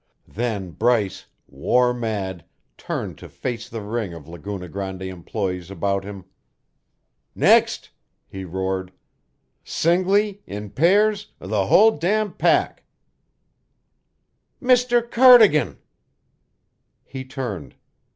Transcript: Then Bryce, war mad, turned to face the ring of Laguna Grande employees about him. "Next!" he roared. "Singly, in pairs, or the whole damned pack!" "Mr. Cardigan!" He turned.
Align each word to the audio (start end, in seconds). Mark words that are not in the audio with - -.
Then 0.27 0.71
Bryce, 0.71 1.25
war 1.47 1.93
mad, 1.93 2.43
turned 2.75 3.19
to 3.19 3.29
face 3.29 3.69
the 3.69 3.83
ring 3.83 4.15
of 4.15 4.27
Laguna 4.27 4.67
Grande 4.67 5.03
employees 5.03 5.69
about 5.69 6.03
him. 6.03 6.25
"Next!" 7.35 7.91
he 8.27 8.43
roared. 8.43 8.93
"Singly, 9.63 10.41
in 10.47 10.71
pairs, 10.71 11.27
or 11.39 11.45
the 11.45 11.67
whole 11.67 11.91
damned 11.91 12.39
pack!" 12.39 12.83
"Mr. 14.59 15.07
Cardigan!" 15.07 15.77
He 17.03 17.23
turned. 17.23 17.75